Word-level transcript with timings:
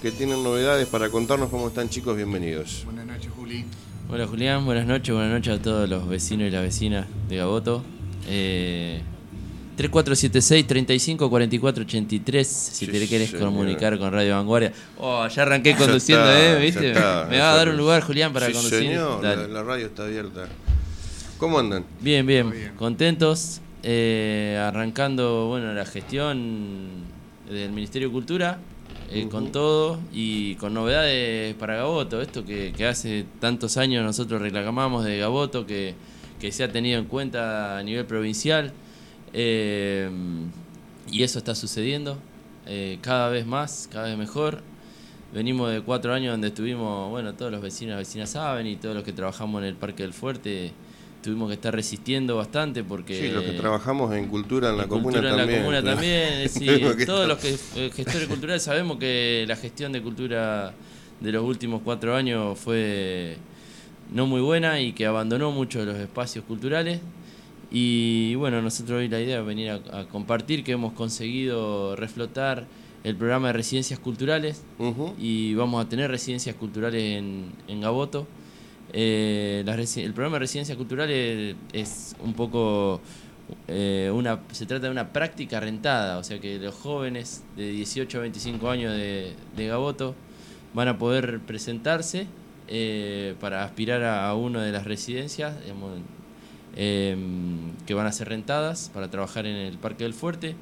que 0.00 0.10
tienen 0.10 0.42
novedades 0.42 0.86
para 0.88 1.10
contarnos 1.10 1.50
cómo 1.50 1.68
están 1.68 1.88
chicos, 1.88 2.16
bienvenidos. 2.16 2.82
Buenas 2.84 3.06
noches, 3.06 3.30
Juli. 3.36 3.64
Hola 4.08 4.26
Julián, 4.26 4.64
buenas 4.64 4.86
noches, 4.86 5.14
buenas 5.14 5.32
noches 5.32 5.58
a 5.60 5.62
todos 5.62 5.88
los 5.88 6.08
vecinos 6.08 6.48
y 6.48 6.50
las 6.50 6.62
vecinas 6.62 7.06
de 7.28 7.36
Gaboto. 7.36 7.84
Eh, 8.26 9.00
3476 9.76 10.66
35 10.66 11.30
44 11.30 11.82
83 11.84 12.46
si 12.46 12.86
Sí, 12.86 12.92
te 12.92 13.06
querés 13.08 13.30
señor. 13.30 13.46
comunicar 13.46 13.98
con 13.98 14.12
Radio 14.12 14.34
Vanguardia. 14.36 14.72
Oh, 14.98 15.26
ya 15.28 15.42
arranqué 15.42 15.70
Ya 15.72 15.76
conduciendo, 15.78 16.24
está, 16.30 16.40
¿eh? 16.48 16.52
ya 16.54 16.58
¿Viste? 16.58 16.88
está, 16.92 17.26
Me 17.30 17.38
va 17.38 17.52
a 17.52 17.56
dar 17.56 17.68
un 17.68 17.76
nosotros. 17.76 17.76
lugar, 17.78 18.02
Julián, 18.02 18.32
para 18.32 18.46
Sí, 18.46 18.52
conducir. 18.52 18.78
señor, 18.78 19.22
la, 19.22 19.62
radio 19.62 19.86
está 19.86 20.04
abierta. 20.04 20.48
¿Cómo 21.38 21.58
andan? 21.58 21.84
Bien, 22.00 22.26
bien. 22.26 22.72
contentos. 22.76 23.60
eh, 23.82 24.60
arrancando, 24.62 25.46
bueno, 25.48 25.72
la 25.72 25.86
gestión 25.86 26.88
del 27.50 27.72
Ministerio 27.72 28.08
de 28.08 28.12
Cultura, 28.12 28.58
eh, 29.10 29.28
con 29.28 29.52
todo 29.52 29.98
y 30.12 30.54
con 30.56 30.74
novedades 30.74 31.54
para 31.54 31.76
Gaboto. 31.76 32.20
Esto 32.20 32.44
que, 32.44 32.72
que 32.72 32.86
hace 32.86 33.24
tantos 33.40 33.76
años 33.76 34.04
nosotros 34.04 34.40
reclamamos 34.40 35.04
de 35.04 35.18
Gaboto, 35.18 35.66
que, 35.66 35.94
que 36.40 36.52
se 36.52 36.64
ha 36.64 36.72
tenido 36.72 36.98
en 36.98 37.06
cuenta 37.06 37.78
a 37.78 37.82
nivel 37.82 38.06
provincial. 38.06 38.72
eh, 39.32 40.10
y 41.10 41.22
eso 41.22 41.38
está 41.38 41.54
sucediendo 41.54 42.18
eh, 42.66 42.98
cada 43.02 43.28
vez 43.30 43.46
más, 43.46 43.88
cada 43.90 44.06
vez 44.08 44.16
mejor. 44.16 44.62
Venimos 45.34 45.70
de 45.70 45.80
cuatro 45.80 46.12
años 46.12 46.32
donde 46.32 46.48
estuvimos, 46.48 47.10
bueno, 47.10 47.34
todos 47.34 47.52
los 47.52 47.60
vecinos 47.60 47.94
y 47.94 47.98
vecinas 47.98 48.30
saben 48.30 48.66
y 48.66 48.76
todos 48.76 48.94
los 48.94 49.04
que 49.04 49.12
trabajamos 49.12 49.62
en 49.62 49.68
el 49.68 49.74
Parque 49.76 50.02
del 50.02 50.12
Fuerte 50.12 50.72
tuvimos 51.22 51.48
que 51.48 51.54
estar 51.54 51.74
resistiendo 51.74 52.36
bastante 52.36 52.84
porque... 52.84 53.18
Sí, 53.18 53.28
los 53.28 53.44
que 53.44 53.52
trabajamos 53.52 54.14
en 54.14 54.28
cultura 54.28 54.70
en 54.70 54.76
la 54.76 54.84
en 54.84 54.88
comuna 54.88 55.18
cultura 55.18 55.36
también. 55.36 55.48
en 55.48 55.56
la 55.56 55.62
comuna 55.62 55.82
también, 55.82 56.48
sí, 56.48 57.04
todos 57.06 57.28
los 57.28 57.38
que, 57.38 57.56
eh, 57.76 57.90
gestores 57.94 58.28
culturales 58.28 58.62
sabemos 58.62 58.98
que 58.98 59.44
la 59.46 59.56
gestión 59.56 59.92
de 59.92 60.02
cultura 60.02 60.74
de 61.20 61.32
los 61.32 61.44
últimos 61.44 61.82
cuatro 61.84 62.14
años 62.16 62.58
fue 62.58 63.36
no 64.12 64.26
muy 64.26 64.40
buena 64.40 64.80
y 64.80 64.92
que 64.92 65.06
abandonó 65.06 65.50
muchos 65.52 65.86
de 65.86 65.92
los 65.92 66.00
espacios 66.00 66.44
culturales. 66.44 67.00
Y 67.70 68.34
bueno, 68.34 68.60
nosotros 68.60 68.98
hoy 68.98 69.08
la 69.08 69.20
idea 69.20 69.38
es 69.40 69.46
venir 69.46 69.70
a, 69.70 70.00
a 70.00 70.04
compartir 70.08 70.64
que 70.64 70.72
hemos 70.72 70.92
conseguido 70.92 71.94
reflotar 71.94 72.66
el 73.04 73.16
programa 73.16 73.48
de 73.48 73.54
residencias 73.54 73.98
culturales 73.98 74.62
y 75.18 75.54
vamos 75.54 75.84
a 75.84 75.88
tener 75.88 76.10
residencias 76.10 76.54
culturales 76.56 77.02
en, 77.02 77.46
en 77.68 77.80
Gaboto. 77.80 78.26
Eh, 78.92 79.64
el 79.66 80.12
programa 80.12 80.36
de 80.36 80.40
residencias 80.40 80.76
culturales 80.76 81.56
es 81.72 82.16
un 82.20 82.34
poco 82.34 83.00
eh, 83.68 84.10
una 84.12 84.40
se 84.52 84.66
trata 84.66 84.86
de 84.86 84.92
una 84.92 85.12
práctica 85.12 85.60
rentada, 85.60 86.18
o 86.18 86.24
sea 86.24 86.38
que 86.38 86.58
los 86.58 86.74
jóvenes 86.74 87.42
de 87.56 87.70
18 87.70 88.18
a 88.18 88.20
25 88.22 88.70
años 88.70 88.92
de, 88.92 89.34
de 89.56 89.66
Gaboto 89.66 90.14
van 90.74 90.88
a 90.88 90.98
poder 90.98 91.40
presentarse 91.40 92.26
eh, 92.68 93.34
para 93.40 93.64
aspirar 93.64 94.04
a, 94.04 94.32
una 94.34 94.62
de 94.62 94.72
las 94.72 94.84
residencias 94.84 95.56
eh, 96.76 97.16
que 97.86 97.94
van 97.94 98.06
a 98.06 98.12
ser 98.12 98.28
rentadas 98.28 98.90
para 98.94 99.10
trabajar 99.10 99.46
en 99.46 99.56
el 99.56 99.78
Parque 99.78 100.04
del 100.04 100.14
Fuerte. 100.14 100.54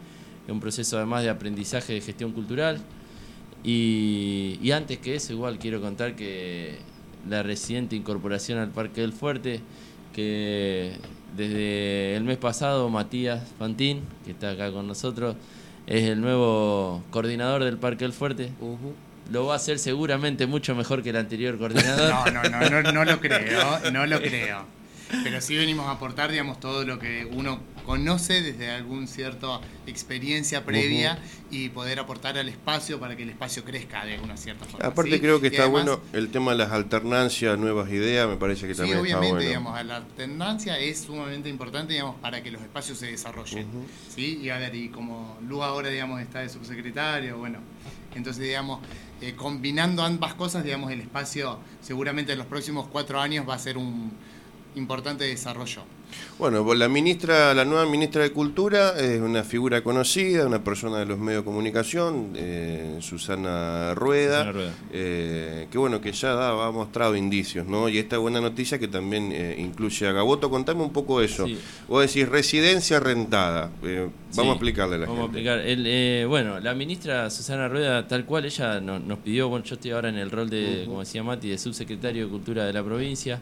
Es 0.47 0.53
un 0.53 0.61
proceso 0.61 0.97
además 0.97 1.23
de 1.23 1.31
aprendizaje 1.31 1.93
de 1.93 2.01
gestión 2.01 2.33
cultural. 2.33 2.81
Y, 3.63 4.59
y 4.63 4.71
antes 4.71 4.99
que 4.99 5.17
eso, 5.17 5.33
igual 5.33 5.59
quiero 5.59 5.83
contar 5.83 6.17
que 6.17 6.79
la 7.29 7.43
reciente 7.43 7.97
incorporación 7.97 8.59
al 8.59 8.71
Parque 8.71 9.01
del 9.01 9.13
Fuerte, 9.13 9.61
que 10.15 10.93
desde 11.37 12.17
el 12.17 12.25
mes 12.25 12.37
pasado 12.39 12.89
Matías 12.89 13.43
Fantín, 13.59 14.03
que 14.25 14.33
está 14.33 14.51
acá 14.51 14.73
con 14.73 14.87
nosotros, 14.87 15.37
es 15.87 16.05
el 16.05 16.21
nuevo 16.21 17.03
coordinador 17.11 17.65
del 17.65 17.79
Parque 17.79 18.05
del 18.05 18.13
Fuerte. 18.13 18.53
Ujú. 18.61 18.95
Lo 19.31 19.47
va 19.47 19.55
a 19.55 19.57
hacer 19.57 19.79
seguramente 19.79 20.47
mucho 20.47 20.75
mejor 20.75 21.03
que 21.03 21.11
el 21.11 21.17
anterior 21.17 21.59
coordinador. 21.59 22.33
No, 22.33 22.43
no, 22.43 22.43
no, 22.49 22.83
no, 22.83 22.93
no 22.93 23.05
lo 23.05 23.21
creo, 23.21 23.91
no 23.93 24.07
lo 24.07 24.21
creo. 24.21 24.65
Pero 25.23 25.41
sí 25.41 25.57
venimos 25.57 25.87
a 25.87 25.93
aportar, 25.93 26.31
digamos, 26.31 26.61
todo 26.61 26.85
lo 26.85 26.99
que 26.99 27.29
uno 27.33 27.61
conoce 27.89 28.43
desde 28.43 28.71
algún 28.71 29.09
cierta 29.09 29.61
experiencia 29.87 30.63
previa 30.63 31.19
y 31.51 31.71
poder 31.71 31.99
aportar 31.99 32.37
al 32.37 32.47
espacio 32.51 33.01
para 33.01 33.17
que 33.17 33.23
el 33.23 33.31
espacio 33.31 33.65
crezca 33.65 34.05
de 34.05 34.17
alguna 34.17 34.37
cierta 34.37 34.67
forma. 34.67 34.87
Aparte 34.87 35.13
¿sí? 35.13 35.21
creo 35.21 35.41
que 35.41 35.47
Y 35.47 35.51
está 35.51 35.63
además, 35.63 35.85
bueno 35.87 36.03
el 36.13 36.29
tema 36.29 36.51
de 36.51 36.59
las 36.59 36.71
alternancias, 36.71 37.59
nuevas 37.59 37.89
ideas, 37.89 38.29
me 38.29 38.37
parece 38.37 38.67
que 38.67 38.75
Sí, 38.75 38.81
también 38.81 38.99
está 38.99 39.17
obviamente, 39.19 39.33
bueno. 39.33 39.49
digamos, 39.49 39.87
la 39.87 40.05
tendencia 40.05 40.79
es 40.79 41.01
sumamente 41.01 41.49
importante, 41.49 41.95
digamos, 41.95 42.17
para 42.17 42.43
que 42.43 42.51
los 42.51 42.61
espacios 42.61 42.99
se 42.99 43.07
desarrollen. 43.07 43.67
¿sí? 44.15 44.39
Y 44.43 44.51
a 44.51 44.59
ver, 44.59 44.75
y 44.75 44.91
como 44.91 45.39
Lu 45.49 45.63
ahora, 45.63 45.89
digamos, 45.89 46.21
está 46.21 46.41
de 46.41 46.51
subsecretario, 46.51 47.39
bueno, 47.39 47.61
entonces, 48.15 48.43
digamos, 48.43 48.81
eh, 49.23 49.33
combinando 49.35 50.03
ambas 50.03 50.35
cosas, 50.35 50.63
digamos, 50.63 50.93
el 50.93 51.01
espacio 51.01 51.59
seguramente 51.81 52.33
en 52.33 52.39
los 52.39 52.47
próximos 52.47 52.87
cuatro 52.93 53.19
años 53.19 53.49
va 53.49 53.55
a 53.55 53.59
ser 53.59 53.79
un 53.79 54.13
importante 54.79 55.25
desarrollo. 55.25 55.83
Bueno, 56.39 56.73
la 56.75 56.89
ministra, 56.89 57.53
la 57.53 57.67
nueva 57.67 57.85
ministra 57.85 58.23
de 58.23 58.33
Cultura 58.33 58.99
es 58.99 59.21
una 59.21 59.45
figura 59.45 59.83
conocida, 59.83 60.47
una 60.47 60.65
persona 60.65 60.99
de 61.01 61.05
los 61.05 61.19
medios 61.19 61.43
de 61.43 61.45
comunicación, 61.45 62.33
eh, 62.35 62.97
Susana 63.01 63.95
Rueda, 63.95 64.39
Susana 64.45 64.53
Rueda. 64.53 64.73
eh, 64.93 65.67
que 65.71 65.77
bueno, 65.77 66.01
que 66.01 66.13
ya 66.13 66.33
da- 66.35 66.67
ha 66.67 66.71
mostrado 66.71 67.15
indicios, 67.15 67.67
¿no? 67.67 67.89
Y 67.91 67.99
esta 67.99 68.17
buena 68.17 68.41
noticia 68.41 68.79
que 68.79 68.89
también 68.89 69.31
eh, 69.33 69.57
incluye 69.59 70.07
a 70.09 70.13
Gaboto, 70.13 70.49
contame 70.49 70.83
un 70.83 70.93
poco 70.93 71.21
eso. 71.21 71.47
Sí. 71.47 71.59
Vos 71.89 72.07
decís 72.07 72.27
residencia 72.27 73.01
rentada, 73.01 73.71
eh, 73.83 74.09
vamos 74.35 74.35
Sí, 74.35 74.41
a 74.49 74.53
explicarle 74.53 74.95
a 74.95 74.99
la 75.01 75.07
Vamos 75.07 75.21
a 75.23 75.25
explicar. 75.27 75.59
El, 75.59 75.85
eh, 75.87 76.25
bueno, 76.27 76.59
la 76.59 76.73
ministra 76.75 77.29
Susana 77.29 77.69
Rueda, 77.69 78.09
tal 78.09 78.25
cual, 78.25 78.47
ella 78.47 78.81
no- 78.81 78.99
nos 78.99 79.19
pidió, 79.19 79.49
bueno, 79.51 79.65
yo 79.67 79.75
estoy 79.75 79.91
ahora 79.91 80.09
en 80.09 80.17
el 80.17 80.31
rol 80.31 80.49
de, 80.49 80.85
como 80.87 81.01
decía 81.01 81.23
Mati, 81.23 81.51
de 81.51 81.59
subsecretario 81.59 82.25
de 82.25 82.31
Cultura 82.31 82.65
de 82.65 82.73
la 82.73 82.83
provincia. 82.83 83.41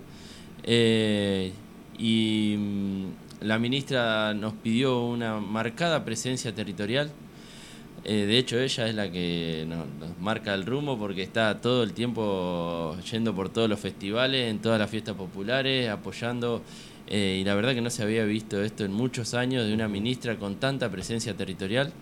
Eh, 0.63 1.53
y 1.99 2.57
mm, 2.59 3.07
la 3.43 3.59
ministra 3.59 4.35
nos 4.35 4.55
pidió 4.55 5.03
una 5.05 5.41
marcada 5.41 6.05
presencia 6.05 6.55
territorial. 6.55 7.11
Eh, 8.05 8.27
de 8.27 8.39
hecho, 8.39 8.59
ella 8.61 8.89
es 8.89 8.95
la 8.95 9.11
que 9.11 9.65
nos, 9.69 9.87
marca 10.21 10.55
el 10.55 10.65
rumbo 10.65 10.99
porque 10.99 11.23
está 11.23 11.61
todo 11.61 11.83
el 11.83 11.93
tiempo 11.93 12.97
yendo 13.11 13.35
por 13.35 13.49
todos 13.49 13.69
los 13.69 13.81
festivales, 13.81 14.49
en 14.51 14.61
todas 14.61 14.79
las 14.79 14.91
fiestas 14.91 15.17
populares, 15.17 15.89
apoyando. 15.89 16.63
eh, 17.09 17.39
y 17.41 17.45
la 17.45 17.55
verdad 17.55 17.75
que 17.75 17.81
no 17.81 17.91
se 17.91 18.03
había 18.03 18.25
visto 18.25 18.63
esto 18.63 18.85
en 18.85 18.93
muchos 18.93 19.35
años 19.35 19.67
de 19.67 19.75
una 19.75 19.89
ministra 19.89 20.37
con 20.37 20.57
tanta 20.57 20.91
presencia 20.91 21.35
territorial. 21.37 21.93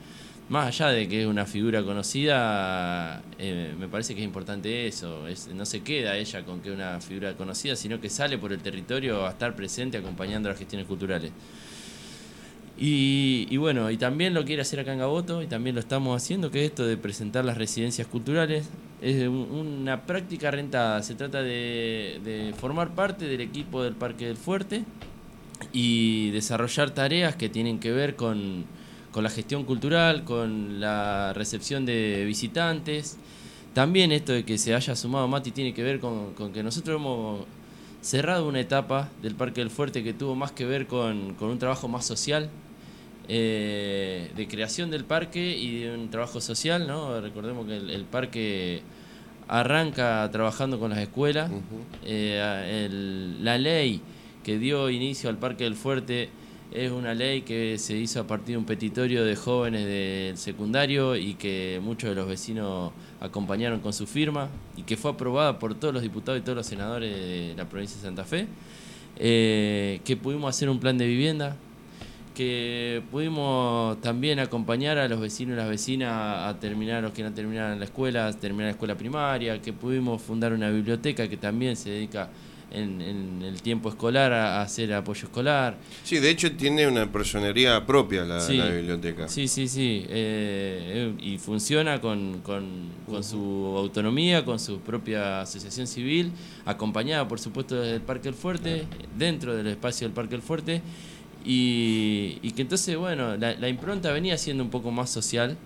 Más 0.51 0.67
allá 0.67 0.91
de 0.93 1.09
que 1.09 1.23
es 1.23 1.27
una 1.27 1.47
figura 1.47 1.83
conocida, 1.83 3.23
eh, 3.39 3.75
me 3.79 3.89
parece 3.89 4.15
que 4.15 4.21
es 4.21 4.27
importante 4.27 4.87
eso. 4.87 5.27
Es, 5.27 5.49
no 5.49 5.65
se 5.65 5.83
queda 5.83 6.17
ella 6.19 6.45
con 6.45 6.61
que 6.61 6.71
una 6.71 7.01
figura 7.01 7.33
conocida, 7.35 7.77
sino 7.77 7.99
que 7.99 8.11
sale 8.11 8.37
por 8.37 8.53
el 8.53 8.61
territorio 8.61 9.27
a 9.27 9.31
estar 9.31 9.57
presente 9.57 9.97
acompañando 9.97 10.51
las 10.51 10.59
gestiones 10.59 10.87
culturales. 10.87 11.33
Y, 12.77 13.57
bueno, 13.57 13.89
y 13.91 13.97
también 13.97 14.35
lo 14.35 14.45
quiere 14.45 14.61
hacer 14.63 14.81
acá 14.81 14.93
en 14.93 14.99
Gaboto, 14.99 15.41
y 15.43 15.47
también 15.47 15.77
lo 15.77 15.81
estamos 15.81 16.21
haciendo, 16.21 16.51
que 16.51 16.65
es 16.65 16.71
esto 16.71 16.85
de 16.85 16.97
presentar 16.97 17.45
las 17.45 17.57
residencias 17.57 18.07
culturales. 18.09 18.69
Es 19.01 19.27
un- 19.29 19.49
una 19.81 20.03
práctica 20.07 20.51
rentada, 20.51 21.03
se 21.03 21.15
trata 21.15 21.43
de 21.43 22.53
formar 22.59 22.95
parte 22.95 23.27
del 23.27 23.41
equipo 23.41 23.83
del 23.83 23.95
Parque 23.95 24.27
del 24.27 24.37
Fuerte 24.37 24.85
y 25.73 26.31
desarrollar 26.33 26.91
tareas 26.91 27.37
que 27.37 27.49
tienen 27.49 27.79
que 27.79 27.93
ver 27.93 28.17
con, 28.17 28.65
con 29.15 29.23
la 29.23 29.31
gestión 29.31 29.63
cultural, 29.63 30.25
con 30.25 30.81
la 30.81 31.33
recepción 31.35 31.87
de 31.87 32.25
visitantes. 32.27 33.17
También 33.73 34.11
esto 34.11 34.33
de 34.33 34.45
que 34.45 34.59
se 34.59 34.75
haya 34.75 34.97
sumado 34.97 35.29
Mati 35.29 35.53
tiene 35.53 35.73
que 35.73 35.85
ver 35.85 36.01
con, 36.01 36.35
con 36.35 36.53
que 36.53 36.65
nosotros 36.65 36.97
hemos 37.01 37.45
cerrado 38.01 38.49
una 38.49 38.59
etapa 38.59 39.09
del 39.23 39.37
Parque 39.37 39.61
del 39.61 39.71
Fuerte 39.71 40.03
que 40.03 40.13
tuvo 40.13 40.35
más 40.35 40.51
que 40.51 40.65
ver 40.65 40.89
con, 40.89 41.35
con 41.35 41.49
un 41.51 41.59
trabajo 41.61 41.87
más 41.87 42.05
social, 42.05 42.51
eh, 43.29 44.31
de 44.37 44.49
creación 44.49 44.91
del 44.91 45.05
parque 45.05 45.57
y 45.57 45.81
de 45.83 45.95
un 45.95 46.11
trabajo 46.11 46.41
social, 46.41 46.87
¿no? 46.87 47.21
Recordemos 47.21 47.67
que 47.67 47.77
el, 47.77 47.91
el 47.91 48.05
parque 48.05 48.83
arranca 49.49 50.29
trabajando 50.33 50.79
con 50.79 50.91
las 50.91 50.99
escuelas. 50.99 51.51
Eh, 52.05 52.85
el- 52.87 53.45
la 53.45 53.59
ley 53.59 54.01
que 54.43 54.59
dio 54.59 54.91
inicio 54.91 55.31
al 55.31 55.39
Parque 55.39 55.65
del 55.65 55.75
Fuerte 55.77 56.29
es 56.75 56.91
una 56.91 57.15
ley 57.15 57.43
que 57.43 57.79
se 57.79 57.97
hizo 57.97 58.21
a 58.21 58.27
partir 58.27 58.55
de 58.55 58.57
un 58.59 58.65
petitorio 58.65 59.25
de 59.25 59.37
jóvenes 59.37 59.87
del 59.87 60.37
secundario 60.37 61.15
y 61.15 61.35
que 61.35 61.81
muchos 61.81 62.11
de 62.11 62.17
los 62.17 62.27
vecinos 62.27 62.91
acompañaron 63.21 63.79
con 63.79 63.93
su 63.93 64.09
firma 64.09 64.49
y 64.77 64.83
que 64.83 64.97
fue 64.97 65.13
aprobada 65.13 65.61
por 65.61 65.77
todos 65.77 65.95
los 65.95 66.03
diputados 66.03 66.41
y 66.41 66.43
todos 66.43 66.57
los 66.57 66.67
senadores 66.67 67.15
de 67.15 67.55
la 67.57 67.69
provincia 67.69 67.97
de 67.97 68.03
Santa 68.03 68.25
Fe, 68.25 68.49
eh, 69.17 70.01
que 70.05 70.17
pudimos 70.17 70.51
hacer 70.51 70.69
un 70.69 70.81
plan 70.81 70.99
de 70.99 71.07
vivienda, 71.07 71.57
que 72.35 73.05
pudimos 73.09 74.01
también 74.01 74.41
acompañar 74.41 74.99
a 74.99 75.07
los 75.07 75.21
vecinos 75.21 75.55
y 75.55 75.57
las 75.57 75.69
vecinas 75.69 76.11
a 76.11 76.59
terminar, 76.59 77.05
los 77.05 77.13
que 77.13 77.23
no 77.23 77.33
terminaron 77.33 77.79
la 77.79 77.85
escuela, 77.85 78.27
a 78.27 78.33
terminar 78.33 78.67
la 78.67 78.73
escuela 78.73 78.97
primaria, 78.97 79.63
que 79.63 79.73
pudimos 79.73 80.21
fundar 80.21 80.53
una 80.53 80.71
biblioteca 80.71 81.29
que 81.29 81.37
también 81.37 81.77
se 81.77 81.91
dedica 81.91 82.31
en, 82.71 83.01
en 83.01 83.43
el 83.43 83.63
tiempo 83.63 83.89
escolar 83.89 84.33
a, 84.33 84.63
hacer 84.63 84.93
apoyo 84.93 85.25
escolar. 85.25 85.77
Sí, 86.03 86.19
de 86.19 86.31
hecho 86.31 86.51
tiene 86.53 86.87
una 86.89 87.11
personería 87.11 87.85
propia 87.87 88.25
la, 88.25 88.41
Sí. 88.41 88.57
la 88.57 88.69
biblioteca. 88.71 89.29
Sí, 89.29 89.47
sí, 89.49 89.69
sí. 89.69 90.05
eh, 90.09 91.13
eh, 91.19 91.23
y 91.23 91.39
funciona 91.39 92.01
con, 92.01 92.41
con, 92.43 92.65
con 93.07 93.23
su 93.23 93.75
autonomía, 93.79 94.45
con 94.45 94.59
su 94.59 94.81
propia 94.81 95.43
asociación 95.43 95.87
civil, 95.87 96.33
acompañada, 96.65 97.27
por 97.29 97.39
supuesto, 97.39 97.77
desde 97.81 97.97
el 97.97 98.01
Parque 98.03 98.29
El 98.29 98.35
Fuerte, 98.35 98.85
dentro 99.17 99.55
del 99.57 99.67
espacio 99.69 100.07
del 100.07 100.15
Parque 100.15 100.35
El 100.35 100.43
Fuerte. 100.43 100.83
Y, 101.45 102.39
y 102.43 102.53
que 102.53 102.63
entonces, 102.63 102.97
bueno, 102.97 103.37
la, 103.37 103.55
la 103.55 103.69
impronta 103.69 104.11
venía 104.13 104.39
siendo 104.39 104.65
un 104.65 104.71
poco 104.71 104.91
más 104.91 105.11
social. 105.11 105.57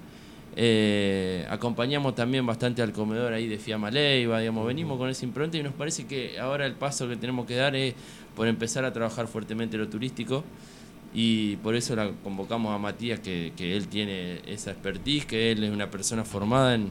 Eh, 0.60 1.46
acompañamos 1.48 2.16
también 2.16 2.44
bastante 2.44 2.82
al 2.82 2.92
comedor 2.92 3.32
ahí 3.32 3.46
de 3.46 3.58
Fiamma 3.58 3.92
Leiva, 3.92 4.40
digamos, 4.40 4.66
venimos 4.66 4.98
con 4.98 5.08
esa 5.08 5.24
impronta 5.24 5.56
y 5.56 5.62
nos 5.62 5.72
parece 5.72 6.08
que 6.08 6.40
ahora 6.40 6.66
el 6.66 6.74
paso 6.74 7.08
que 7.08 7.14
tenemos 7.14 7.46
que 7.46 7.54
dar 7.54 7.76
es 7.76 7.94
por 8.34 8.48
empezar 8.48 8.84
a 8.84 8.92
trabajar 8.92 9.28
fuertemente 9.28 9.78
lo 9.78 9.88
turístico 9.88 10.42
y 11.14 11.54
por 11.58 11.76
eso 11.76 11.94
la 11.94 12.10
convocamos 12.24 12.74
a 12.74 12.78
Matías, 12.78 13.20
que, 13.20 13.52
que 13.56 13.76
él 13.76 13.86
tiene 13.86 14.40
esa 14.48 14.72
expertise, 14.72 15.26
que 15.26 15.52
él 15.52 15.62
es 15.62 15.70
una 15.70 15.92
persona 15.92 16.24
formada 16.24 16.74
en, 16.74 16.90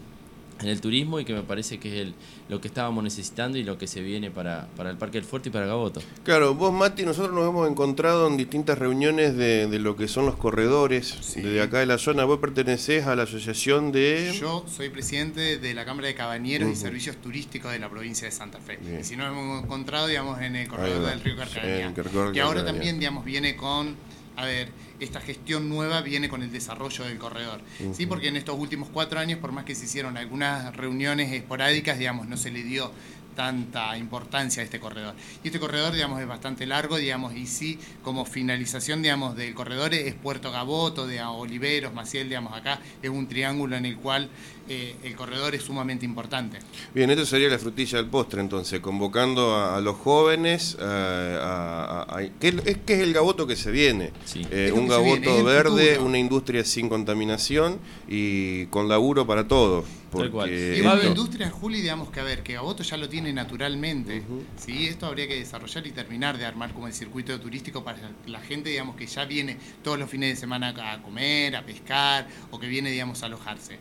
en 0.62 0.68
el 0.68 0.82
turismo 0.82 1.20
y 1.20 1.26
que 1.26 1.34
me 1.34 1.44
parece 1.44 1.80
que 1.80 1.90
es 1.94 2.08
el, 2.08 2.16
lo 2.50 2.60
que 2.62 2.68
estábamos 2.68 3.04
necesitando 3.04 3.58
y 3.58 3.64
lo 3.64 3.78
que 3.78 3.88
se 3.88 4.02
viene 4.02 4.32
para, 4.32 4.68
para 4.76 4.90
el 4.90 4.98
Parque 4.98 5.18
del 5.20 5.26
Fuerte 5.26 5.50
y 5.50 5.52
para 5.52 5.66
Gaboto. 5.66 6.02
Claro, 6.24 6.56
vos 6.56 6.74
Mati, 6.74 7.04
nosotros 7.04 7.34
nos 7.34 7.48
hemos 7.48 7.70
encontrado 7.70 8.28
en 8.28 8.38
distintas 8.38 8.78
reuniones 8.78 9.36
de, 9.36 9.68
de 9.68 9.80
lo 9.80 9.96
que 9.96 10.08
son 10.08 10.26
los 10.26 10.36
corredores 10.36 11.16
Sí. 11.22 11.42
de 11.42 11.62
acá 11.62 11.80
de 11.80 11.86
la 11.86 11.98
zona. 11.98 12.26
Vos 12.26 12.40
pertenecés 12.40 13.06
a 13.06 13.16
la 13.16 13.24
asociación 13.24 13.92
de... 13.92 14.36
Yo 14.40 14.66
soy 14.68 14.90
presidente 14.90 15.58
de 15.58 15.74
la 15.74 15.86
Cámara 15.86 16.08
de 16.08 16.16
Cabañeros 16.16 16.70
y. 16.72 16.76
Servicios 16.76 17.18
Turísticos 17.18 17.72
de 17.72 17.80
la 17.80 17.90
provincia 17.90 18.26
de 18.28 18.32
Santa 18.32 18.60
Fe. 18.60 18.78
Bien. 18.82 19.02
Y 19.02 19.04
si 19.04 19.16
nos 19.16 19.28
hemos 19.28 19.64
encontrado, 19.64 20.08
digamos, 20.08 20.40
en 20.42 20.56
el 20.56 20.68
corredor 20.68 21.10
del 21.10 21.20
río 21.22 21.34
el 21.34 21.94
corredor 21.94 22.34
Que 22.34 22.42
ahora 22.42 22.66
también, 22.66 23.00
digamos, 23.00 23.26
viene 23.26 23.56
con, 23.56 23.96
a 24.38 24.46
ver, 24.46 24.70
esta 25.00 25.20
gestión 25.20 25.68
nueva 25.68 26.02
viene 26.02 26.30
con 26.30 26.44
el 26.44 26.52
desarrollo 26.52 27.04
del 27.06 27.18
corredor. 27.18 27.60
Sí, 27.94 28.06
porque 28.06 28.28
en 28.28 28.38
estos 28.38 28.58
últimos 28.58 28.88
cuatro 28.88 29.20
años, 29.20 29.40
por 29.40 29.52
más 29.52 29.66
que 29.66 29.74
se 29.74 29.86
hicieron 29.86 30.16
algunas 30.16 30.76
reuniones 30.76 31.32
esporádicas, 31.34 31.98
digamos, 31.98 32.28
no 32.28 32.38
se 32.38 32.52
le 32.52 32.64
dio 32.64 32.92
tanta 33.38 33.96
importancia 33.98 34.62
a 34.64 34.66
este 34.66 34.80
corredor. 34.80 35.14
Y 35.44 35.48
este 35.50 35.60
corredor, 35.60 35.94
digamos, 35.94 36.20
es 36.20 36.28
bastante 36.28 36.66
largo, 36.66 36.98
digamos, 36.98 37.36
y 37.36 37.46
sí, 37.46 37.78
como 38.04 38.26
finalización, 38.26 39.04
digamos, 39.04 39.36
del 39.36 39.54
corredor 39.54 39.94
es 39.94 40.16
Puerto 40.16 40.52
Gaboto, 40.52 41.06
de 41.06 41.22
Oliveros, 41.22 41.94
Maciel, 41.94 42.30
digamos, 42.30 42.54
acá 42.54 42.80
es 43.02 43.10
un 43.12 43.28
triángulo 43.28 43.76
en 43.78 43.86
el 43.86 43.98
cual 43.98 44.28
eh, 44.68 44.96
el 45.04 45.16
corredor 45.16 45.54
es 45.54 45.62
sumamente 45.62 46.04
importante. 46.04 46.58
Bien, 46.96 47.10
esto 47.12 47.28
sería 47.28 47.48
la 47.48 47.60
frutilla 47.60 48.00
del 48.00 48.08
postre, 48.08 48.42
entonces, 48.42 48.80
convocando 48.80 49.54
a, 49.56 49.78
a 49.78 49.82
los 49.82 49.96
jóvenes 49.98 50.76
eh, 50.82 50.84
a... 50.84 52.06
a- 52.10 52.18
a- 52.18 52.30
¿qué, 52.40 52.48
es, 52.66 52.78
¿Qué 52.88 52.94
es 52.96 53.00
el 53.02 53.14
gaboto 53.14 53.46
que 53.46 53.56
se 53.56 53.70
viene? 53.70 54.12
Sí. 54.26 54.42
Eh, 54.50 54.72
un 54.74 54.88
viene, 54.88 55.20
gaboto 55.22 55.44
verde, 55.44 56.00
una 56.00 56.18
industria 56.18 56.66
sin 56.66 56.90
contaminación 56.90 57.78
y 58.08 58.66
con 58.68 58.90
laburo 58.90 59.28
para 59.28 59.48
todos. 59.48 59.86
Tal 60.12 60.32
cual. 60.32 60.50
Porque 60.50 60.78
Y 60.78 60.82
va 60.82 60.92
a 60.92 60.94
haber- 60.94 61.08
industria, 61.08 61.50
Juli, 61.50 61.82
digamos 61.82 62.10
que 62.12 62.20
a 62.20 62.24
ver, 62.24 62.42
que 62.44 62.54
Gaboto 62.54 62.82
ya 62.84 62.96
lo 62.98 63.10
tiene 63.10 63.34
naturalmente. 63.34 64.24
¿sí? 64.58 64.88
Esto 64.88 65.06
habría 65.06 65.28
que 65.28 65.36
desarrollar 65.36 65.86
y 65.86 65.92
terminar 65.92 66.38
de 66.38 66.46
armar 66.46 66.72
como 66.74 66.88
el 66.88 66.94
circuito 66.94 67.38
turístico 67.40 67.84
para 67.84 67.98
la 68.26 68.40
gente, 68.40 68.70
digamos, 68.70 68.96
que 68.96 69.06
ya 69.06 69.26
viene 69.26 69.58
todos 69.84 70.00
los 70.00 70.10
fines 70.10 70.30
de 70.30 70.36
semana 70.38 70.70
a 70.94 71.02
comer, 71.02 71.56
a 71.56 71.64
pescar, 71.66 72.28
o 72.52 72.60
que 72.60 72.68
viene, 72.68 72.90
digamos, 72.90 73.22
a 73.24 73.26
alojarse. 73.26 73.78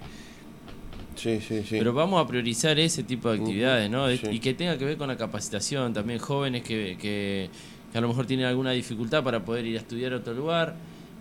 Sí, 1.15 1.41
sí, 1.41 1.63
sí. 1.63 1.77
Pero 1.79 1.93
vamos 1.95 2.23
a 2.23 2.27
priorizar 2.29 2.79
ese 2.79 3.03
tipo 3.03 3.31
de 3.31 3.39
actividades, 3.39 3.89
¿no? 3.91 4.09
sí. 4.11 4.21
Y 4.31 4.41
que 4.41 4.53
tenga 4.53 4.77
que 4.77 4.85
ver 4.85 4.97
con 4.99 5.09
la 5.09 5.17
capacitación, 5.17 5.95
también 5.95 6.19
jóvenes 6.19 6.63
que, 6.63 6.99
que, 7.01 7.49
que 7.91 7.99
a 7.99 8.01
lo 8.03 8.09
mejor 8.09 8.27
tienen 8.27 8.47
alguna 8.47 8.73
dificultad 8.73 9.25
para 9.25 9.43
poder 9.45 9.65
ir 9.65 9.77
a 9.77 9.81
estudiar 9.81 10.13
a 10.13 10.17
otro 10.17 10.35
lugar. 10.35 10.77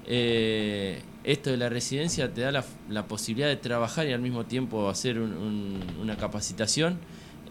Eh, 0.07 0.99
esto 1.25 1.49
de 1.49 1.57
la 1.57 1.69
residencia 1.69 2.33
te 2.33 2.41
da 2.41 2.51
la, 2.51 2.63
la 2.89 3.07
posibilidad 3.07 3.47
de 3.47 3.55
trabajar 3.57 4.07
y 4.07 4.13
al 4.13 4.21
mismo 4.21 4.45
tiempo 4.45 4.89
hacer 4.89 5.19
un- 5.19 5.33
un- 5.33 5.79
una 6.01 6.15
capacitación. 6.17 6.97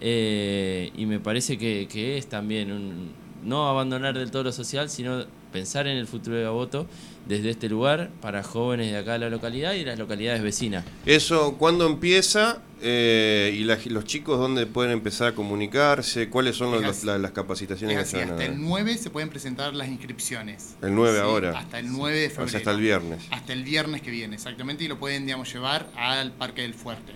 Eh, 0.00 0.90
y 0.96 1.06
me 1.06 1.20
parece 1.20 1.56
que, 1.58 1.88
que 1.90 2.18
es 2.18 2.26
también 2.28 2.72
un, 2.72 3.12
no 3.44 3.68
abandonar 3.68 4.18
del 4.18 4.30
todo 4.30 4.44
lo 4.44 4.52
social, 4.52 4.90
sino 4.90 5.24
pensar 5.54 5.86
en 5.86 5.96
el 5.96 6.08
futuro 6.08 6.34
de 6.36 6.42
Gaboto 6.42 6.88
desde 7.28 7.48
este 7.50 7.68
lugar 7.68 8.10
para 8.20 8.42
jóvenes 8.42 8.90
de 8.90 8.98
acá 8.98 9.12
de 9.12 9.20
la 9.20 9.30
localidad 9.30 9.72
y 9.74 9.78
de 9.78 9.84
las 9.84 9.98
localidades 10.00 10.42
vecinas. 10.42 10.84
Eso, 11.06 11.54
¿cuándo 11.58 11.86
empieza? 11.86 12.60
Eh, 12.82 13.54
¿Y 13.56 13.62
la- 13.62 13.78
los 13.86 14.04
chicos 14.04 14.36
dónde 14.36 14.66
pueden 14.66 14.90
empezar 14.90 15.28
a 15.28 15.32
comunicarse? 15.36 16.28
¿Cuáles 16.28 16.56
son 16.56 16.72
los- 16.72 16.80
Es 16.80 16.86
los- 16.88 16.96
así. 16.98 17.06
la- 17.06 17.18
las 17.18 17.30
capacitaciones 17.30 17.96
Es 17.96 17.98
que 17.98 18.02
así, 18.02 18.10
se 18.10 18.18
van 18.18 18.30
a 18.30 18.32
hasta 18.32 18.44
el 18.52 18.60
9 18.60 18.98
se 18.98 19.10
pueden 19.10 19.28
presentar 19.30 19.74
las 19.74 19.86
inscripciones. 19.88 20.74
El 20.82 20.92
9 20.96 21.18
Sí, 21.18 21.22
ahora. 21.22 21.56
Hasta 21.56 21.78
el 21.78 21.92
9 21.92 22.18
de 22.18 22.26
O 22.26 22.30
febrero. 22.30 22.48
sea, 22.50 22.58
hasta 22.58 22.70
el 22.72 22.80
viernes. 22.80 23.22
Hasta 23.30 23.52
el 23.52 23.62
viernes 23.62 24.02
que 24.02 24.10
viene, 24.10 24.34
exactamente, 24.34 24.82
y 24.82 24.88
lo 24.88 24.98
pueden, 24.98 25.24
digamos, 25.24 25.50
llevar 25.52 25.88
al 25.96 26.32
Parque 26.32 26.62
del 26.62 26.74
Fuerte, 26.74 27.12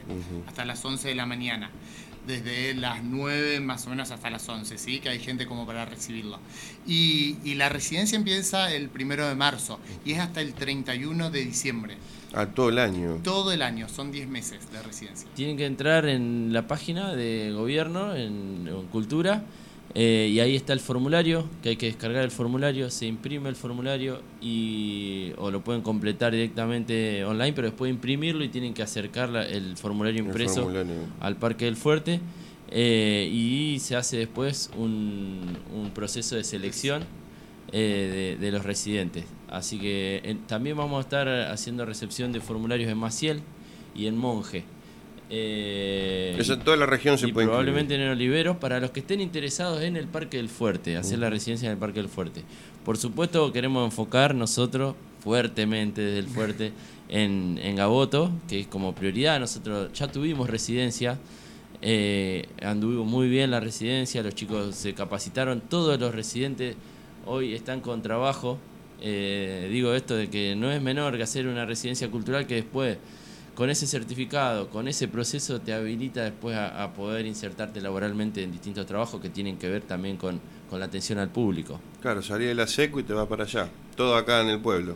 hasta 0.46 0.64
las 0.64 0.82
11 0.84 1.08
de 1.08 1.17
la 1.17 1.26
mañana. 1.26 1.73
Desde 2.29 2.75
las 2.75 3.03
9 3.03 3.59
más 3.61 3.87
o 3.87 3.91
menos 3.91 4.11
hasta 4.11 4.29
las 4.29 4.49
11, 4.49 4.77
¿sí? 4.77 5.01
Que 5.01 5.09
hay 5.09 5.19
gente 5.19 5.47
como 5.47 5.67
para 5.67 5.87
recibirlo. 5.87 6.39
Y, 6.87 7.39
y 7.43 7.55
la 7.55 7.69
residencia 7.71 8.17
empieza 8.17 8.73
el 8.73 8.91
primero 8.91 9.27
de 9.27 9.35
marzo 9.35 9.81
y 10.05 10.13
es 10.13 10.21
hasta 10.21 10.43
el 10.43 10.53
31 10.53 11.31
de 11.31 11.45
diciembre. 11.45 11.97
A 12.35 12.47
todo 12.47 12.69
el 12.69 12.79
año. 12.79 13.21
Todo 13.25 13.53
el 13.53 13.63
año, 13.63 13.89
son 13.89 14.13
10 14.13 14.29
meses 14.29 14.71
de 14.71 14.83
residencia. 14.83 15.27
Tienen 15.35 15.57
que 15.57 15.65
entrar 15.65 16.07
en 16.07 16.53
la 16.53 16.69
página 16.69 17.15
de 17.15 17.51
gobierno, 17.53 18.15
en, 18.15 18.69
en 18.69 18.87
Cultura, 18.89 19.45
eh, 20.00 20.29
y 20.33 20.39
ahí 20.39 20.55
está 20.55 20.73
el 20.75 20.79
formulario, 20.81 21.45
que 21.61 21.71
hay 21.71 21.77
que 21.77 21.87
descargar 21.87 22.23
el 22.23 22.31
formulario, 22.31 22.89
se 22.89 23.06
imprime 23.06 23.49
el 23.49 23.56
formulario 23.56 24.21
y 24.41 25.33
o 25.39 25.50
lo 25.50 25.65
pueden 25.65 25.83
completar 25.83 26.31
directamente 26.33 27.25
online, 27.25 27.53
pero 27.53 27.67
después 27.69 27.91
imprimirlo 27.91 28.45
y 28.45 28.49
tienen 28.49 28.75
que 28.75 28.83
acercar 28.83 29.29
la- 29.29 29.45
el 29.47 29.77
formulario 29.77 30.21
El 30.21 30.27
impreso 30.29 30.62
formulario. 30.62 30.95
al 31.21 31.35
Parque 31.37 31.65
del 31.65 31.75
Fuerte 31.77 32.21
eh, 32.71 33.29
y 33.33 33.79
se 33.81 33.97
hace 33.97 34.19
después 34.19 34.71
un, 34.77 35.56
un 35.75 35.91
proceso 35.91 36.37
de 36.37 36.44
selección 36.44 37.03
eh, 37.73 38.37
de, 38.39 38.44
de 38.47 38.53
los 38.53 38.65
residentes. 38.65 39.25
Así 39.49 39.79
que 39.79 40.37
también 40.47 40.77
vamos 40.77 40.99
a 40.99 41.01
estar 41.01 41.29
haciendo 41.51 41.85
recepción 41.87 42.31
de 42.33 42.41
formularios 42.41 42.91
en 42.91 42.99
Maciel 42.99 43.41
y 43.97 44.06
en 44.06 44.17
Monje. 44.17 44.65
Eh, 45.31 46.35
Eso 46.39 46.55
en 46.55 46.61
toda 46.61 46.77
la 46.77 46.87
región 46.87 47.19
se 47.19 47.29
y 47.29 47.33
puede 47.33 47.47
probablemente 47.47 47.95
en 47.95 48.09
Oliveros 48.09 48.57
para 48.57 48.81
los 48.81 48.91
que 48.93 49.01
estén 49.01 49.21
interesados 49.21 49.83
en 49.83 49.97
el 49.97 50.07
Parque 50.07 50.39
del 50.39 50.49
Fuerte, 50.49 50.97
hacer 50.97 51.19
la 51.19 51.29
residencia 51.29 51.67
en 51.67 51.73
el 51.73 51.79
Parque 51.79 52.01
del 52.01 52.09
Fuerte. 52.09 52.43
Por 52.85 52.97
supuesto 52.97 53.53
queremos 53.53 53.85
enfocar 53.85 54.35
nosotros 54.35 54.95
fuertemente 55.23 56.01
desde 56.01 56.19
el 56.21 56.29
Fuerte 56.29 56.73
en, 57.09 57.59
en 57.63 57.77
Gaboto, 57.77 58.31
que 58.49 58.61
es 58.61 58.67
como 58.67 58.95
prioridad. 58.95 59.39
Nosotros 59.39 59.93
ya 59.93 60.11
tuvimos 60.11 60.49
residencia, 60.49 61.19
eh, 61.83 62.47
anduvimos 62.63 63.07
muy 63.07 63.29
bien 63.29 63.51
la 63.51 63.61
residencia, 63.61 64.23
los 64.23 64.35
chicos 64.35 64.75
se 64.75 64.94
capacitaron, 64.94 65.61
todos 65.61 66.01
los 66.01 66.15
residentes 66.15 66.77
hoy 67.27 67.53
están 67.55 67.81
con 67.81 68.01
trabajo. 68.01 68.58
Eh, 69.01 69.69
digo 69.70 69.94
esto 69.94 70.17
de 70.17 70.29
que 70.29 70.56
no 70.56 70.73
es 70.73 70.82
menor 70.82 71.17
que 71.17 71.23
hacer 71.23 71.47
una 71.47 71.65
residencia 71.67 72.11
cultural 72.11 72.47
que 72.47 72.56
después 72.56 72.97
con 73.58 73.70
ese 73.70 73.88
certificado, 73.88 74.70
con 74.70 74.86
ese 74.86 75.08
proceso 75.08 75.60
te 75.60 75.74
habilita 75.74 76.22
después 76.22 76.56
a, 76.56 76.93
poder 76.93 77.27
insertarte 77.27 77.81
laboralmente 77.81 78.41
en 78.44 78.53
distintos 78.53 78.86
trabajos 78.86 79.20
que 79.20 79.31
tienen 79.31 79.58
que 79.58 79.69
ver 79.69 79.82
también 79.82 80.17
con, 80.17 80.41
con 80.70 80.79
la 80.79 80.86
atención 80.86 81.19
al 81.19 81.31
público. 81.31 81.81
Claro, 82.00 82.22
salí 82.22 82.44
de 82.44 82.55
la 82.55 82.69
seco 82.69 83.00
y 83.00 83.03
te 83.03 83.15
va 83.15 83.29
para 83.29 83.43
allá. 83.43 83.69
Todo 83.96 84.15
acá 84.15 84.43
en 84.43 84.50
el 84.50 84.60
pueblo. 84.60 84.94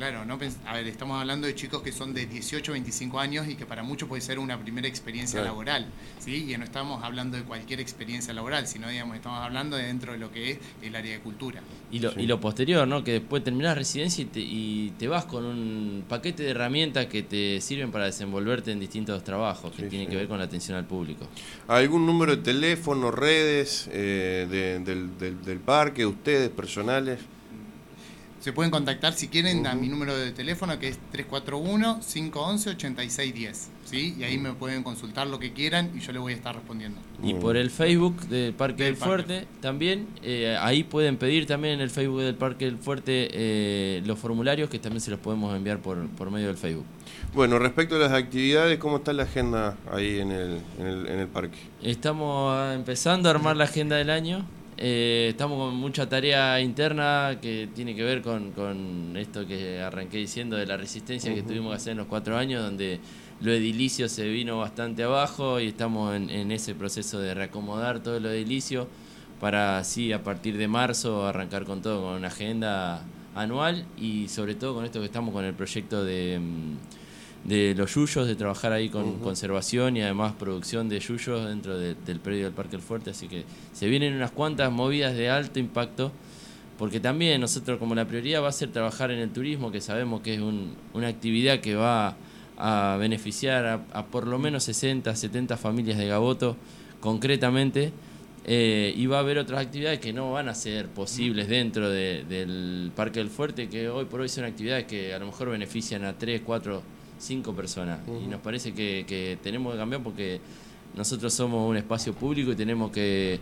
Claro, 0.00 0.24
no 0.24 0.38
pens- 0.38 0.56
a 0.66 0.72
ver, 0.72 0.86
estamos 0.86 1.20
hablando 1.20 1.46
de 1.46 1.54
chicos 1.54 1.82
que 1.82 1.92
son 1.92 2.14
de 2.14 2.24
18 2.24 2.72
25 2.72 3.20
años 3.20 3.46
y 3.46 3.54
que 3.54 3.66
para 3.66 3.82
muchos 3.82 4.08
puede 4.08 4.22
ser 4.22 4.38
una 4.38 4.58
primera 4.58 4.88
experiencia 4.88 5.40
Claro. 5.40 5.52
laboral, 5.52 5.86
¿sí? 6.20 6.50
Y 6.50 6.56
no 6.56 6.64
estamos 6.64 7.04
hablando 7.04 7.36
de 7.36 7.42
cualquier 7.42 7.80
experiencia 7.80 8.32
laboral, 8.32 8.66
sino, 8.66 8.88
digamos, 8.88 9.14
estamos 9.14 9.40
hablando 9.40 9.76
de 9.76 9.82
dentro 9.82 10.12
de 10.12 10.18
lo 10.18 10.32
que 10.32 10.52
es 10.52 10.58
el 10.80 10.96
área 10.96 11.12
de 11.12 11.18
cultura. 11.20 11.60
Y 11.92 11.98
lo, 11.98 12.12
Sí. 12.12 12.20
y 12.20 12.26
lo 12.26 12.40
posterior, 12.40 12.88
¿no? 12.88 13.04
Que 13.04 13.12
después 13.12 13.44
terminás 13.44 13.76
residencia 13.76 14.22
y 14.22 14.24
te, 14.24 14.40
y 14.40 14.92
te 14.98 15.06
vas 15.06 15.26
con 15.26 15.44
un 15.44 16.02
paquete 16.08 16.44
de 16.44 16.50
herramientas 16.52 17.04
que 17.04 17.22
te 17.22 17.60
sirven 17.60 17.90
para 17.92 18.06
desenvolverte 18.06 18.72
en 18.72 18.80
distintos 18.80 19.22
trabajos 19.22 19.70
que 19.72 19.82
Sí, 19.82 19.88
tienen 19.90 20.06
sí. 20.08 20.12
que 20.12 20.16
ver 20.16 20.28
con 20.28 20.38
la 20.38 20.44
atención 20.46 20.78
al 20.78 20.86
público. 20.86 21.26
¿Algún 21.68 22.06
número 22.06 22.36
de 22.36 22.42
teléfono, 22.42 23.10
redes 23.10 23.86
eh, 23.92 24.46
de- 24.50 24.78
del, 24.78 25.18
del- 25.18 25.44
del 25.44 25.58
parque, 25.58 26.06
ustedes, 26.06 26.48
personales? 26.48 27.18
Se 28.40 28.52
pueden 28.54 28.70
contactar 28.70 29.12
si 29.12 29.28
quieren 29.28 29.66
a 29.66 29.74
mi 29.74 29.88
número 29.88 30.16
de 30.16 30.32
teléfono 30.32 30.78
que 30.78 30.88
es 30.88 30.98
341-511-8610, 31.12 33.68
¿sí? 33.84 34.16
Y 34.18 34.24
ahí 34.24 34.38
me 34.38 34.54
pueden 34.54 34.82
consultar 34.82 35.26
lo 35.26 35.38
que 35.38 35.52
quieran 35.52 35.90
y 35.94 36.00
yo 36.00 36.12
les 36.12 36.22
voy 36.22 36.32
a 36.32 36.36
estar 36.36 36.54
respondiendo. 36.54 36.98
Y 37.22 37.34
por 37.34 37.58
el 37.58 37.70
Facebook 37.70 38.18
del 38.28 38.54
Parque 38.54 38.84
Del 38.84 38.94
del, 38.94 39.00
Parque. 39.00 39.24
Fuerte 39.24 39.46
también, 39.60 40.06
eh, 40.22 40.56
ahí 40.58 40.84
pueden 40.84 41.18
pedir 41.18 41.46
también 41.46 41.74
en 41.74 41.82
el 41.82 41.90
Facebook 41.90 42.22
del 42.22 42.34
Parque 42.34 42.64
del 42.64 42.78
Fuerte 42.78 43.28
eh, 43.30 44.00
los 44.06 44.18
formularios 44.18 44.70
que 44.70 44.78
también 44.78 45.02
se 45.02 45.10
los 45.10 45.20
podemos 45.20 45.54
enviar 45.54 45.80
por, 45.80 46.08
por 46.08 46.30
medio 46.30 46.46
del 46.46 46.56
Facebook. 46.56 46.86
Bueno, 47.34 47.58
respecto 47.58 47.96
a 47.96 47.98
las 47.98 48.12
actividades, 48.12 48.78
¿cómo 48.78 48.96
está 48.96 49.12
la 49.12 49.24
agenda 49.24 49.76
ahí 49.92 50.18
en 50.18 50.32
el, 50.32 50.62
en 50.78 50.86
el, 50.86 51.06
en 51.08 51.18
el 51.18 51.28
parque? 51.28 51.58
Estamos 51.82 52.74
empezando 52.74 53.28
a 53.28 53.32
armar 53.32 53.56
la 53.56 53.64
agenda 53.64 53.96
del 53.96 54.08
año. 54.08 54.46
Eh, 54.82 55.28
estamos 55.30 55.58
con 55.58 55.76
mucha 55.76 56.08
tarea 56.08 56.58
interna 56.60 57.38
que 57.40 57.68
tiene 57.74 57.94
que 57.94 58.02
ver 58.02 58.22
con, 58.22 58.52
con 58.52 59.14
esto 59.16 59.46
que 59.46 59.80
arranqué 59.80 60.16
diciendo 60.16 60.56
de 60.56 60.64
la 60.64 60.78
resistencia 60.78 61.34
que 61.34 61.42
tuvimos 61.42 61.72
que 61.72 61.76
hacer 61.76 61.90
en 61.92 61.98
los 61.98 62.06
cuatro 62.06 62.38
años, 62.38 62.62
donde 62.62 62.98
lo 63.42 63.52
edilicio 63.52 64.08
se 64.08 64.26
vino 64.26 64.58
bastante 64.58 65.02
abajo 65.02 65.60
y 65.60 65.68
estamos 65.68 66.16
en, 66.16 66.30
en 66.30 66.50
ese 66.50 66.74
proceso 66.74 67.20
de 67.20 67.34
reacomodar 67.34 68.02
todo 68.02 68.18
lo 68.20 68.30
edilicio 68.30 68.88
para 69.38 69.78
así 69.78 70.12
a 70.12 70.22
partir 70.22 70.56
de 70.56 70.66
marzo 70.66 71.26
arrancar 71.26 71.64
con 71.64 71.82
todo, 71.82 72.02
con 72.02 72.14
una 72.14 72.28
agenda 72.28 73.02
anual 73.34 73.84
y 73.98 74.28
sobre 74.28 74.54
todo 74.54 74.74
con 74.74 74.86
esto 74.86 75.00
que 75.00 75.06
estamos 75.06 75.34
con 75.34 75.44
el 75.44 75.54
proyecto 75.54 76.04
de, 76.04 76.38
mm, 76.38 76.76
de 77.44 77.74
los 77.74 77.94
yuyos, 77.94 78.26
de 78.26 78.36
trabajar 78.36 78.72
ahí 78.72 78.88
con 78.88 79.18
conservación 79.20 79.96
y 79.96 80.02
además 80.02 80.34
producción 80.38 80.88
de 80.88 81.00
yuyos 81.00 81.46
dentro 81.46 81.78
del 81.78 82.20
predio 82.20 82.44
del 82.44 82.52
Parque 82.52 82.76
El 82.76 82.82
Fuerte, 82.82 83.10
así 83.10 83.28
que 83.28 83.44
se 83.72 83.88
vienen 83.88 84.14
unas 84.14 84.30
cuantas 84.30 84.70
movidas 84.70 85.14
de 85.14 85.30
alto 85.30 85.58
impacto, 85.58 86.12
porque 86.78 87.00
también 87.00 87.40
nosotros 87.40 87.78
como 87.78 87.94
la 87.94 88.06
prioridad 88.06 88.42
va 88.42 88.48
a 88.48 88.52
ser 88.52 88.70
trabajar 88.70 89.10
en 89.10 89.18
el 89.18 89.30
turismo, 89.30 89.70
que 89.70 89.80
sabemos 89.80 90.20
que 90.20 90.34
es 90.34 90.40
una 90.40 91.08
actividad 91.08 91.60
que 91.60 91.74
va 91.74 92.16
a 92.56 92.96
beneficiar 92.98 93.66
a, 93.66 93.84
a 93.92 94.06
por 94.06 94.26
lo 94.26 94.38
menos 94.38 94.64
60, 94.64 95.16
70 95.16 95.56
familias 95.56 95.98
de 95.98 96.06
Gaboto 96.08 96.56
concretamente 97.00 97.92
eh, 98.44 98.94
y 98.96 99.06
va 99.06 99.18
a 99.18 99.20
haber 99.20 99.38
otras 99.38 99.60
actividades 99.60 100.00
que 100.00 100.12
no 100.12 100.32
van 100.32 100.48
a 100.48 100.54
ser 100.54 100.88
posibles 100.88 101.48
dentro 101.48 101.90
del 101.90 102.90
Parque 102.96 103.20
del 103.20 103.28
Fuerte, 103.28 103.68
que 103.68 103.88
hoy 103.88 104.06
por 104.06 104.20
hoy 104.20 104.28
son 104.28 104.44
actividades 104.44 104.86
que 104.86 105.12
a 105.12 105.18
lo 105.18 105.26
mejor 105.26 105.50
benefician 105.50 106.04
a 106.04 106.16
3, 106.16 106.42
4, 106.44 106.82
5 107.20 107.54
personas. 107.54 108.00
Y 108.08 108.26
nos 108.26 108.40
parece 108.40 108.72
que, 108.72 109.38
tenemos 109.42 109.72
que 109.72 109.78
cambiar 109.78 110.02
porque 110.02 110.40
nosotros 110.96 111.32
somos 111.32 111.68
un 111.68 111.76
espacio 111.76 112.14
público 112.14 112.52
y 112.52 112.56
tenemos 112.56 112.90
que, 112.90 113.40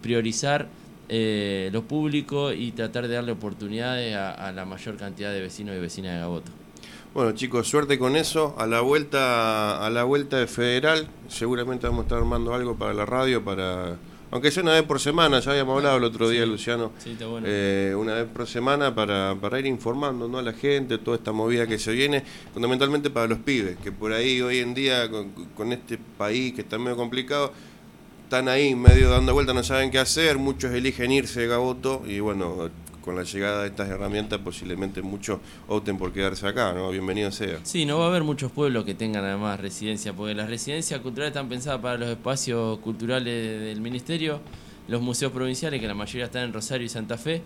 priorizar 0.00 0.68
eh, 1.08 1.70
lo 1.72 1.82
público 1.82 2.52
y 2.52 2.70
tratar 2.72 3.08
de 3.08 3.14
darle 3.14 3.32
oportunidades 3.32 4.14
a, 4.14 4.30
a, 4.30 4.52
la 4.52 4.64
mayor 4.64 4.96
cantidad 4.96 5.32
de 5.32 5.40
vecinos 5.40 5.76
y 5.76 5.80
vecinas 5.80 6.14
de 6.14 6.20
Gaboto. 6.20 6.52
Bueno 7.14 7.32
chicos, 7.32 7.66
suerte 7.66 7.98
con 7.98 8.14
eso. 8.14 8.54
A 8.58 8.66
la 8.66 8.80
vuelta, 8.80 9.84
a 9.84 9.90
la 9.90 10.04
vuelta 10.04 10.36
de 10.36 10.46
Federal, 10.46 11.08
seguramente 11.28 11.86
vamos 11.86 12.00
a 12.00 12.02
estar 12.04 12.18
armando 12.18 12.54
algo 12.54 12.76
para 12.76 12.94
la 12.94 13.06
radio, 13.06 13.42
para 13.42 13.96
aunque 14.30 14.50
sea 14.50 14.62
una 14.62 14.72
vez 14.72 14.82
por 14.82 15.00
semana, 15.00 15.40
ya 15.40 15.50
habíamos 15.52 15.76
hablado 15.76 15.98
el 15.98 16.04
otro 16.04 16.28
día, 16.28 16.44
Luciano, 16.46 16.92
sí, 16.98 17.12
está 17.12 17.26
bueno. 17.26 17.46
eh, 17.48 17.94
una 17.96 18.14
vez 18.14 18.26
por 18.26 18.46
semana 18.46 18.94
para, 18.94 19.34
para 19.40 19.58
ir 19.58 19.66
informando 19.66 20.28
¿no? 20.28 20.38
a 20.38 20.42
la 20.42 20.52
gente, 20.52 20.98
toda 20.98 21.16
esta 21.16 21.32
movida 21.32 21.66
que 21.66 21.78
se 21.78 21.92
viene, 21.92 22.22
fundamentalmente 22.52 23.10
para 23.10 23.26
los 23.28 23.38
pibes, 23.38 23.76
que 23.82 23.92
por 23.92 24.12
ahí 24.12 24.40
hoy 24.42 24.58
en 24.58 24.74
día, 24.74 25.08
con, 25.10 25.30
con 25.54 25.72
este 25.72 25.98
país 26.18 26.54
que 26.54 26.62
está 26.62 26.78
medio 26.78 26.96
complicado, 26.96 27.52
están 28.24 28.48
ahí 28.48 28.74
medio 28.74 29.08
dando 29.10 29.32
vueltas, 29.34 29.54
no 29.54 29.62
saben 29.62 29.90
qué 29.92 29.98
hacer, 30.00 30.36
muchos 30.38 30.72
eligen 30.72 31.12
irse 31.12 31.42
de 31.42 31.46
Gaboto 31.46 32.02
y 32.08 32.18
bueno, 32.18 32.68
con 33.06 33.14
la 33.14 33.22
llegada 33.22 33.62
de 33.62 33.68
estas 33.68 33.88
herramientas 33.88 34.40
posiblemente 34.40 35.00
muchos 35.00 35.38
opten 35.68 35.96
por 35.96 36.12
quedarse 36.12 36.44
acá, 36.44 36.72
¿no? 36.72 36.90
Bienvenido 36.90 37.30
sea. 37.30 37.60
Sí, 37.62 37.86
no 37.86 38.00
va 38.00 38.06
a 38.06 38.08
haber 38.08 38.24
muchos 38.24 38.50
pueblos 38.50 38.84
que 38.84 38.94
tengan 38.94 39.24
además 39.24 39.60
residencia, 39.60 40.12
porque 40.12 40.34
las 40.34 40.50
residencias 40.50 40.98
culturales 41.00 41.30
están 41.30 41.48
pensadas 41.48 41.80
para 41.80 41.98
los 41.98 42.08
espacios 42.08 42.80
culturales 42.80 43.60
del 43.60 43.80
ministerio, 43.80 44.40
los 44.88 45.00
museos 45.00 45.30
provinciales, 45.30 45.80
que 45.80 45.86
la 45.86 45.94
mayoría 45.94 46.24
están 46.24 46.42
en 46.42 46.52
Rosario 46.52 46.84
y 46.84 46.88
Santa 46.88 47.16
Fe, 47.16 47.42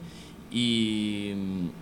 y, 0.50 1.34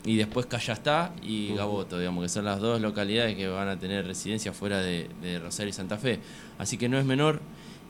y 0.05 0.17
después 0.17 0.47
Callastá 0.47 1.15
y 1.23 1.55
Gaboto, 1.55 2.01
digamos, 2.01 2.25
que 2.25 2.29
son 2.29 2.47
las 2.47 2.59
dos 2.59 2.81
localidades 2.81 3.37
que 3.37 3.47
van 3.47 3.69
a 3.69 3.79
tener 3.79 4.05
residencia 4.05 4.53
fuera 4.53 4.81
de, 4.81 5.09
de 5.23 5.39
Rosario 5.39 5.71
y 5.71 5.73
Santa 5.73 5.99
Fe. 5.99 6.19
Así 6.59 6.79
que 6.79 6.89
no 6.89 6.99
es 6.99 7.05
menor. 7.05 7.41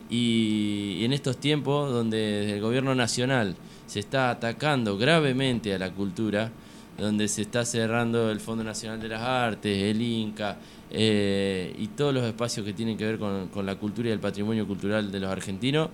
Y, 0.07 0.97
y 0.99 1.05
en 1.05 1.13
estos 1.13 1.37
tiempos 1.37 1.91
donde 1.91 2.17
desde 2.17 2.53
el 2.57 2.61
gobierno 2.61 2.93
nacional 2.93 3.55
se 3.89 4.01
está 4.01 4.29
atacando 4.29 4.99
gravemente 4.99 5.73
a 5.73 5.79
la 5.79 5.89
cultura, 5.89 6.51
donde 6.95 7.27
se 7.27 7.41
está 7.41 7.65
cerrando 7.65 8.29
el 8.29 8.39
Fondo 8.39 8.63
Nacional 8.63 9.01
de 9.01 9.07
las 9.07 9.21
Artes, 9.21 9.75
el 9.81 9.99
INCA 9.99 10.57
eh, 10.91 11.75
y 11.75 11.87
todos 11.87 12.13
los 12.13 12.23
espacios 12.23 12.63
que 12.63 12.73
tienen 12.73 12.97
que 12.97 13.05
ver 13.05 13.17
con, 13.17 13.47
con, 13.47 13.65
la 13.65 13.77
cultura 13.77 14.09
y 14.09 14.11
el 14.11 14.19
patrimonio 14.19 14.67
cultural 14.67 15.11
de 15.11 15.19
los 15.19 15.31
argentinos, 15.31 15.89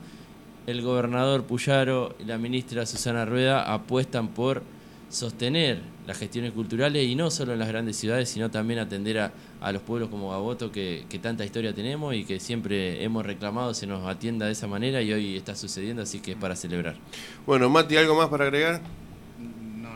el 0.68 0.82
gobernador 0.82 1.46
Puyaro 1.46 2.18
y 2.20 2.26
la 2.26 2.38
ministra 2.38 2.86
Susana 2.86 3.24
Rueda 3.24 3.74
apuestan 3.74 4.28
por 4.28 4.62
sostener 5.10 5.82
las 6.08 6.18
gestiones 6.18 6.52
culturales 6.52 7.06
y 7.08 7.16
no 7.16 7.32
solo 7.32 7.54
en 7.54 7.60
las 7.60 7.68
grandes 7.68 7.98
ciudades, 7.98 8.30
sino 8.30 8.52
también 8.52 8.80
atender 8.80 9.20
a, 9.20 9.32
a 9.62 9.72
los 9.72 9.82
pueblos 9.82 10.10
como 10.10 10.32
Gaboto 10.32 10.72
que, 10.72 11.06
que, 11.10 11.20
tanta 11.20 11.46
historia 11.46 11.74
tenemos 11.74 12.14
y 12.14 12.26
que 12.26 12.40
siempre 12.40 13.04
hemos 13.04 13.26
reclamado 13.26 13.74
se 13.74 13.88
nos 13.88 14.08
atienda 14.08 14.46
de 14.46 14.52
esa 14.52 14.68
manera 14.68 15.02
y 15.02 15.14
hoy 15.14 15.36
está 15.36 15.56
sucediendo, 15.56 16.04
así 16.04 16.20
que 16.20 16.32
es 16.32 16.38
para 16.38 16.56
celebrar. 16.56 16.96
Bueno, 17.46 17.70
Mati, 17.70 17.98
¿algo 17.98 18.16
más 18.16 18.30
para 18.30 18.46
agregar? 18.46 18.82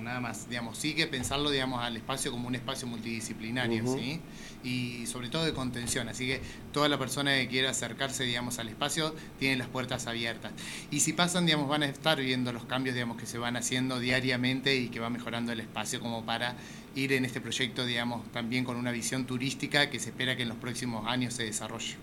Nada 0.10 0.22
más. 0.22 0.50
Digamos, 0.50 0.76
sí 0.76 0.96
que 0.96 1.06
pensarlo 1.06 1.52
digamos, 1.52 1.84
al 1.84 1.96
espacio 1.96 2.32
como 2.32 2.48
un 2.48 2.56
espacio 2.56 2.88
multidisciplinario, 2.88 3.84
uh 3.84 3.96
-huh. 3.96 4.00
¿sí? 4.00 4.20
y 4.64 5.06
sobre 5.06 5.30
todo 5.30 5.46
de 5.46 5.54
contención. 5.54 6.10
Así 6.10 6.26
que 6.26 6.42
toda 6.74 6.90
la 6.90 6.98
persona 6.98 7.36
que 7.36 7.48
quiera 7.48 7.70
acercarse, 7.70 8.24
digamos, 8.24 8.58
al 8.58 8.70
espacio 8.70 9.14
tiene 9.38 9.58
las 9.58 9.68
puertas 9.68 10.08
abiertas. 10.08 10.52
Y 10.90 11.02
si 11.02 11.14
pasan, 11.14 11.46
digamos, 11.46 11.70
van 11.70 11.84
a 11.84 11.86
estar 11.86 12.20
viendo 12.20 12.52
los 12.52 12.66
cambios, 12.66 12.96
digamos, 12.96 13.18
que 13.18 13.28
se 13.28 13.38
van 13.38 13.56
haciendo 13.56 14.00
diariamente 14.00 14.76
y 14.76 14.90
que 14.90 15.00
va 15.00 15.12
mejorando 15.12 15.52
el 15.52 15.60
espacio 15.60 16.00
como 16.00 16.26
para 16.26 16.56
ir 16.96 17.14
en 17.14 17.24
este 17.24 17.40
proyecto, 17.40 17.86
digamos, 17.86 18.26
también 18.32 18.66
con 18.66 18.78
una 18.78 18.92
visión 18.92 19.26
turística 19.26 19.92
que 19.92 20.00
se 20.00 20.10
espera 20.10 20.36
que 20.36 20.42
en 20.42 20.50
los 20.50 20.58
próximos 20.58 21.06
años 21.06 21.36
se 21.36 21.44
desarrolle. 21.44 21.98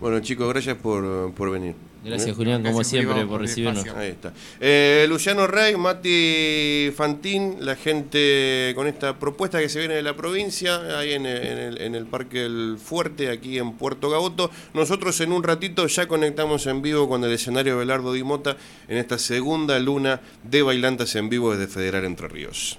Bueno, 0.00 0.20
chicos, 0.20 0.48
gracias 0.48 0.78
por, 0.78 1.34
por 1.34 1.50
venir. 1.50 1.74
Gracias, 2.04 2.30
¿Eh? 2.30 2.34
Julián, 2.34 2.62
como 2.62 2.76
gracias, 2.76 2.88
siempre, 2.88 3.20
por, 3.20 3.28
por 3.28 3.40
recibirnos. 3.42 3.86
Ahí 3.96 4.10
está. 4.10 4.32
Eh, 4.60 5.06
Luciano 5.08 5.46
Rey, 5.46 5.76
Mati 5.76 6.90
Fantín, 6.96 7.56
la 7.60 7.76
gente 7.76 8.72
con 8.74 8.86
esta 8.86 9.18
propuesta 9.18 9.60
que 9.60 9.68
se 9.68 9.78
viene 9.78 9.94
de 9.94 10.02
la 10.02 10.16
provincia, 10.16 10.98
ahí 10.98 11.12
en 11.12 11.26
el, 11.26 11.46
en 11.46 11.58
el, 11.58 11.80
en 11.80 11.94
el 11.94 12.06
Parque 12.06 12.44
El 12.44 12.78
Fuerte, 12.82 13.30
aquí 13.30 13.58
en 13.58 13.72
Puerto 13.72 14.10
Gaboto. 14.10 14.50
Nosotros 14.74 15.20
en 15.20 15.32
un 15.32 15.42
ratito 15.42 15.86
ya 15.86 16.06
conectamos 16.06 16.66
en 16.66 16.82
vivo 16.82 17.08
con 17.08 17.22
el 17.24 17.32
escenario 17.32 17.78
Belardo 17.78 18.12
Di 18.12 18.22
Mota 18.22 18.56
en 18.88 18.98
esta 18.98 19.18
segunda 19.18 19.78
luna 19.78 20.20
de 20.42 20.62
Bailantas 20.62 21.14
en 21.16 21.28
vivo 21.28 21.54
desde 21.54 21.72
Federal 21.72 22.04
Entre 22.04 22.28
Ríos. 22.28 22.78